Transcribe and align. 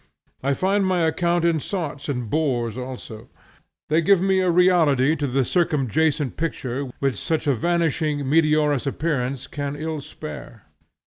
I 0.41 0.55
find 0.55 0.83
my 0.83 1.01
account 1.01 1.45
in 1.45 1.59
sots 1.59 2.09
and 2.09 2.27
bores 2.27 2.75
also. 2.75 3.29
They 3.87 4.01
give 4.01 4.27
a 4.27 4.49
reality 4.49 5.15
to 5.15 5.27
the 5.27 5.43
circumjacent 5.45 6.37
picture 6.37 6.85
which 6.97 7.17
such 7.17 7.45
a 7.45 7.53
vanishing 7.53 8.27
meteorous 8.27 8.87
appearance 8.87 9.45
can 9.45 9.75
ill 9.75 10.01
spare. 10.01 10.63